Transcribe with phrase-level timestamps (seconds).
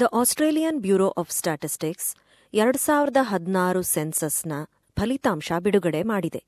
[0.00, 2.16] The Australian Bureau of Statistics
[2.54, 4.52] ಎರಡು ಸಾವಿರದ ಹದಿನಾರು ಸೆನ್ಸಸ್ನ
[4.96, 6.44] ಫಲಿತಾಂಶ ಬಿಡುಗಡೆ ಮಾಡಿದೆ.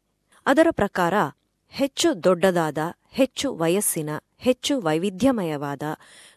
[0.46, 1.14] ಅದರ ಪ್ರಕಾರ,
[1.70, 2.78] ಹೆಚ್ಚು ದೊಡ್ಡದಾದ,
[3.10, 5.82] ಹೆಚ್ಚು ವಯಸ್ಸಿನ, ಹೆಚ್ಚು ವೈವಿಧ್ಯಮಯವಾದ,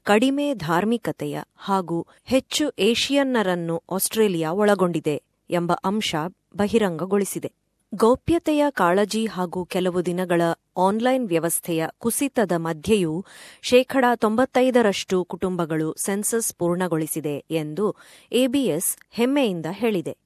[0.03, 6.15] ಕಡಿಮೆ ಧಾರ್ಮಿಕತೆಯ ಹಾಗೂ ಹೆಚ್ಚು ಏಷಿಯನ್ನರನ್ನು ಆಸ್ಟ್ರೇಲಿಯಾ ಒಳಗೊಂಡಿದೆ ಎಂಬ ಅಂಶ
[6.55, 7.51] ಬಹಿರಂಗಗೊಳಿಸಿದೆ.
[7.95, 10.41] ಗೌಪ್ಯತೆಯ ಕಾಳಜಿ ಹಾಗೂ ಕೆಲವು ದಿನಗಳ
[10.77, 13.25] ಆನ್ಲೈನ್ ವ್ಯವಸ್ಥೆಯ ಕುಸಿತದ ಮಧ್ಯೆಯೂ
[13.61, 17.95] ಶೇಕಡಾ ತೊಂಬತ್ತೈದರಷ್ಟು ಕುಟುಂಬಗಳು ಸೆನ್ಸಸ್ ಪೂರ್ಣಗೊಳಿಸಿದೆ ಎಂದು
[18.31, 20.17] ಎಬಿಎಸ್ ಹೆಮ್ಮೆಯಿಂದ ಹೇಳಿದೆ.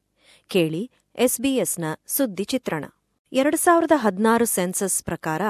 [0.47, 2.85] ಕೇಳಿ ಎಸ್ಬಿಎಸ್ನ ಸುದ್ದಿ ಚಿತ್ರಣ.
[3.31, 5.41] ಎರಡು ಸಾವಿರದ ಹದಿನಾರು ಸೆನ್ಸಸ್ ಪ್ರಕಾರ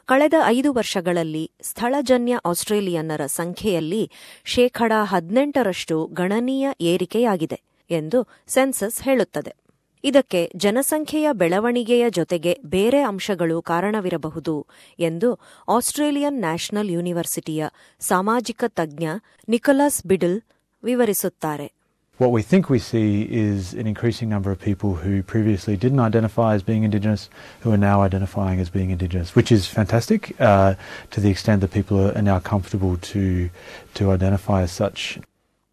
[0.05, 4.11] ಕಳೆದ ಐದು ವರ್ಷಗಳಲ್ಲಿ ಸ್ಥಳಜನ್ಯ ಆಸ್ಟ್ರೇಲಿಯನ್ನರ ಸಂಖ್ಯೆಯಲ್ಲಿ
[4.43, 7.66] ಶೇಕಡಾ ಹದಿನೆಂಟರಷ್ಟು ಗಣನೀಯ ಏರಿಕೆಯಾಗಿದೆ.
[7.89, 9.53] ಎಂದು ಸೆನ್ಸಸ್ ಹೇಳುತ್ತದೆ
[10.03, 14.67] ಇದಕ್ಕೆ ಜನಸಂಖ್ಯೆಯ ಬೆಳವಣಿಗೆಯ ಜೊತೆಗೆ ಬೇರೆ ಅಂಶಗಳು ಕಾರಣವಿರಬಹುದು
[14.99, 15.29] ಎಂದು
[15.67, 17.63] ಆಸ್ಟ್ರೇಲಿಯನ್ ನ್ಯಾಷನಲ್ ಯೂನಿವರ್ಸಿಟಿಯ
[18.01, 19.07] ಸಾಮಾಜಿಕ ತಜ್ಞ
[19.49, 20.37] ನಿಕೋಲಸ್ ಬಿಡಲ್
[20.83, 21.67] ವಿವರಿಸುತ್ತಾರೆ
[22.19, 26.55] What we think we see is an increasing number of people who previously didn't identify
[26.55, 27.29] as being Indigenous
[27.61, 30.73] who are now identifying as being Indigenous, which is fantastic uh,
[31.11, 33.49] to the extent that people are now comfortable to,
[33.93, 35.19] to identify as such.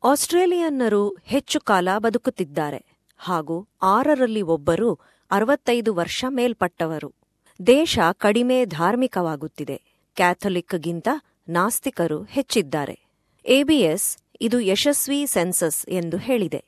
[0.07, 2.87] ಆಸ್ಟ್ರೇಲಿಯನ್ನರು ಹೆಚ್ಚು ಕಾಲ ಬದುಕುತ್ತಿದ್ದಾರೆ
[3.19, 4.99] ಹಾಗೂ ಆರರಲ್ಲಿ ಒಬ್ಬರು
[5.31, 7.13] ಅರವತ್ತೈದು ವರ್ಷ ಮೇಲ್ಪಟ್ಟವರು.
[7.67, 9.83] ದೇಶ ಕಡಿಮೆ ಧಾರ್ಮಿಕವಾಗುತ್ತಿದೆ.
[10.17, 11.09] ಕ್ಯಾಥೊಲಿಕ್ಗಿಂತ
[11.49, 13.01] ನಾಸ್ತಿಕರು ಹೆಚ್ಚಿದ್ದಾರೆ.
[13.47, 16.65] ABS ಇದು ಯಶಸ್ವಿ ಸೆನ್ಸಸ್ ಎಂದು ಹೇಳಿದೆ.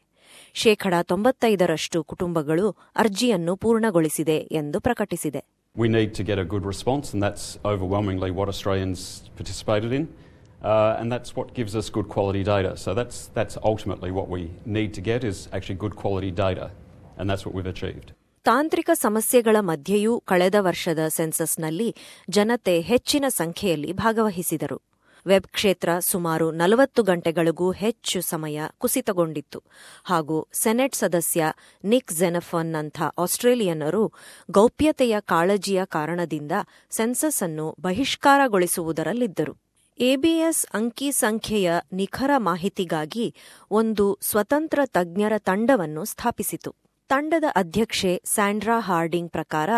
[0.54, 5.44] ಶೇಕಡಾ ತೊಂಬತ್ತೈದರಷ್ಟು ಕುಟುಂಬಗಳು ಅರ್ಜಿಯನ್ನು ಪೂರ್ಣಗೊಳಿಸಿದೆ ಎಂದು ಪ್ರಕಟಿಸಿದೆ.
[5.78, 8.98] We need to get a good response, and that's overwhelmingly what Australians
[9.38, 10.25] participated in.
[10.62, 12.76] Uh, and that's what gives us good quality data.
[12.76, 16.70] So that's, that's ultimately what we need to get is actually good quality data,
[17.18, 18.08] and that's what we've achieved.
[18.46, 21.88] ತಾಂತ್ರಿಕ ಸಮಸ್ಯೆಗಳ ಮಧ್ಯೆಯೂ ಕಳೆದ ವರ್ಷದ ಸೆನ್ಸಸ್ನಲ್ಲಿ
[22.28, 24.78] ಜನತೆ ಹೆಚ್ಚಿನ ಸಂಖ್ಯೆಯಲ್ಲಿ ಭಾಗವಹಿಸಿದರು
[25.26, 29.60] web ಕ್ಷೇತ್ರ ಸುಮಾರು ನಲವತ್ತು ಗಂಟೆಗಳಿಗೂ ಹೆಚ್ಚು ಸಮಯ ಕುಸಿತಗೊಂಡಿತ್ತು
[30.04, 31.48] ಹಾಗೂ ಸೆನೆಟ್ ಸದಸ್ಯ
[31.84, 34.04] ನಿಕ್ ಜೆನಫನ್ನಂಥ ಆಸ್ಟ್ರೇಲಿಯನ್ನರು
[34.50, 36.52] ಗೌಪ್ಯತೆಯ ಕಾಳಜಿಯ ಕಾರಣದಿಂದ
[36.90, 39.54] ಸೆನ್ಸಸ್ ಅನ್ನು ಬಹಿಷ್ಕಾರಗೊಳಿಸುವುದರಲ್ಲಿದ್ದರು
[39.98, 43.26] ಎಬಿಎಸ್ ಅಂಕಿ ಸಂಖ್ಯೆಯ ನಿಖರ ಮಾಹಿತಿಗಾಗಿ
[43.70, 46.70] ಒಂದು ಸ್ವತಂತ್ರ ತಜ್ಞರ ತಂಡವನ್ನು ಸ್ಥಾಪಿಸಿತು
[47.10, 49.70] ತಂಡದ ಅಧ್ಯಕ್ಷೆ ಸ್ಯಾಂಡ್ರಾ ಹಾರ್ಡಿಂಗ್ ಪ್ರಕಾರ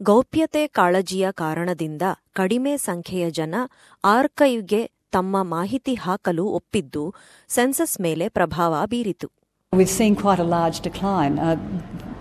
[0.00, 2.02] ಗೌಪ್ಯತೆ ಕಾಳಜಿಯ ಕಾರಣದಿಂದ
[2.32, 3.54] ಕಡಿಮೆ ಸಂಖ್ಯೆಯ ಜನ
[4.04, 7.04] ಆರ್ಕೈವ್ಗೆ ತಮ್ಮ ಮಾಹಿತಿ ಹಾಕಲು ಒಪ್ಪಿದ್ದು
[7.48, 9.30] ಸೆನ್ಸಸ್ ಮೇಲೆ ಪ್ರಭಾವ ಬೀರಿತು
[9.72, 11.34] We've seen quite a large decline.
[11.38, 11.56] Uh,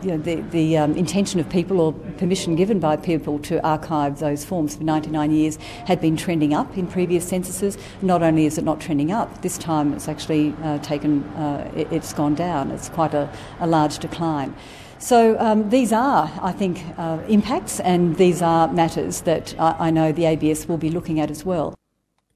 [0.04, 4.18] you know, the the um, intention of people or permission given by people to archive
[4.18, 7.78] those forms for 99 years had been trending up in previous censuses.
[8.02, 11.88] Not only is it not trending up, this time it's actually uh, taken, uh, it,
[11.88, 12.70] has gone down.
[12.70, 13.28] It's quite a,
[13.60, 14.54] a large decline.
[14.98, 19.90] So um, these are, I think, uh, impacts, and these are matters that I, I
[19.90, 21.68] know the ABS will be looking at as well.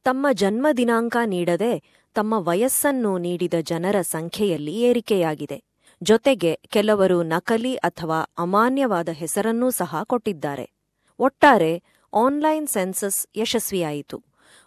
[0.04, 1.70] ತಮ್ಮ ಜನ್ಮ ದಿನಾಂಕ ನೀಡದೆ
[2.14, 5.58] ತಮ್ಮ ವಯಸ್ಸನ್ನು ನೀಡಿದ ಜನರ ಸಂಖ್ಯೆಯಲ್ಲಿ ಏರಿಕೆಯಾಗಿದೆ
[6.03, 10.71] ಜೊತೆಗೆ ಕೆಲವರು ನಕಲಿ ಅಥವಾ ಅಮಾನ್ಯವಾದ ಹೆಸರನ್ನೂ ಸಹ ಕೊಟ್ಟಿದ್ದಾರೆ.
[11.19, 11.83] ಒಟ್ಟಾರೆ,
[12.13, 14.23] ಆನ್ಲೈನ್ ಸೆನ್ಸಸ್ ಯಶಸ್ವಿಯಾಯಿತು.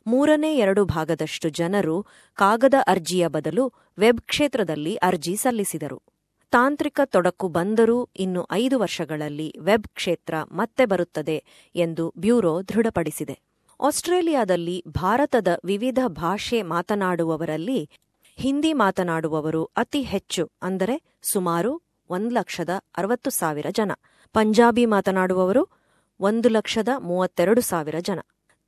[0.07, 6.03] ಮೂರನೇ ಎರಡು ಭಾಗದಷ್ಟು ಜನರು ಕಾಗದ ಅರ್ಜಿಯ ಬದಲು ವೆಬ್ ಕ್ಷೇತ್ರದಲ್ಲಿ ಅರ್ಜಿ ಸಲ್ಲಿಸಿದರು.
[6.51, 11.45] ತಾಂತ್ರಿಕ ತೊಡಕು ಬಂದರೂ ಇನ್ನು ಐದು ವರ್ಷಗಳಲ್ಲಿ ವೆಬ್ ಕ್ಷೇತ್ರ ಮತ್ತೆ ಬರುತ್ತದೆ
[11.75, 13.39] ಎಂದು ಬ್ಯೂರೋ ದೃಢಪಡಿಸಿದೆ.
[13.81, 17.91] ಆಸ್ಟ್ರೇಲಿಯಾದಲ್ಲಿ ಭಾರತದ ವಿವಿಧ ಭಾಷೆ ಮಾತನಾಡುವವರಲ್ಲಿ
[18.39, 21.73] ಹಿಂದಿ ಮಾತನಾಡುವವರು ಅತಿ ಹೆಚ್ಚು ಅಂದರೆ ಸುಮಾರು
[22.11, 23.93] ಒಂದು ಲಕ್ಷದ ಅರವತ್ತು ಸಾವಿರ ಜನ.
[24.35, 25.63] ಪಂಜಾಬಿ ಮಾತನಾಡುವವರು
[26.21, 28.21] ಒಂದು ಲಕ್ಷದ ಮೂವತ್ತೆರಡು ಸಾವಿರ ಜನ.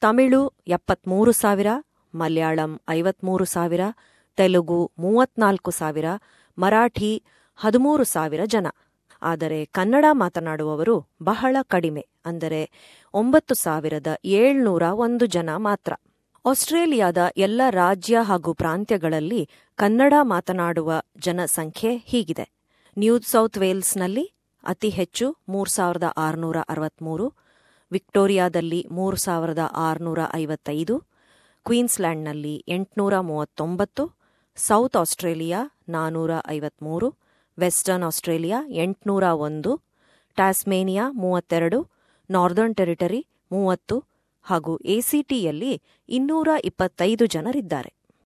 [0.03, 1.67] ತಮಿಳು ಎಪ್ಪತ್ಮೂರು ಸಾವಿರ,
[2.15, 3.81] ಮಲಯಾಳಂ ಐವತ್ಮೂರು ಸಾವಿರ,
[4.37, 6.05] ತೆಲುಗು ಮೂವತ್ನಾಲ್ಕು ಸಾವಿರ,
[6.59, 7.13] ಮರಾಠಿ
[7.57, 8.67] ಹದಿಮೂರು ಸಾವಿರ ಜನ.
[9.23, 12.63] ಆದರೆ ಕನ್ನಡ ಮಾತನಾಡುವವರು ಬಹಳ ಕಡಿಮೆ ಅಂದರೆ
[13.15, 15.93] ಒಂಬತ್ತು ಸಾವಿರದ ಏಳ್ನೂರ ಒಂದು ಜನ ಮಾತ್ರ.
[16.47, 22.51] ಆಸ್ಟ್ರೇಲಿಯಾದ ಎಲ್ಲ ರಾಜ್ಯ ಹಾಗೂ ಪ್ರಾಂತ್ಯಗಳಲ್ಲಿ ಕನ್ನಡ ಮಾತನಾಡುವ ಜನಸಂಖ್ಯೆ ಹೀಗಿದೆ.
[22.99, 27.35] ನ್ಯೂ ಸೌತ್ ವೇಲ್ಸ್ನಲ್ಲಿ ಅತಿ ಹೆಚ್ಚು ಮೂರು ಸಾವಿರದ ಆರುನೂರ ಅರವತ್ಮೂರು,
[27.93, 30.99] ವಿಕ್ಟೋರಿಯಾದಲ್ಲಿ ಮೂರು ಸಾವಿರದ ಆರುನೂರ ಐವತ್ತೈದು,
[31.65, 34.19] ಕ್ವೀನ್ಸ್ಲ್ಯಾಂಡ್ನಲ್ಲಿ ಎಂಟುನೂರ ಮೂವತ್ತೊಂಬತ್ತು,
[34.57, 37.15] ಸೌತ್ ಆಸ್ಟ್ರೇಲಿಯಾ ನಾನೂರ ಐವತ್ಮೂರು,
[37.59, 39.77] ವೆಸ್ಟರ್ನ್ ಆಸ್ಟ್ರೇಲಿಯಾ ಎಂಟುನೂರ ಒಂದು,
[40.37, 41.89] ಟ್ಯಾಸ್ಮೇನಿಯಾ ಮೂವತ್ತೆರಡು,
[42.31, 44.14] ನಾರ್ದರ್ನ್ ಟೆರಿಟರಿ ಮೂವತ್ತು
[44.45, 48.04] ಹಾಗೂ ಎಸಿಟಿಯಲ್ಲಿ ಇನ್ನೂರ ಇಪ್ಪತ್ತೈದು ಜನರಿದ್ದಾರೆ.